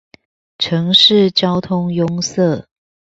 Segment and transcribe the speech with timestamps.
[0.57, 2.65] 城市交通壅塞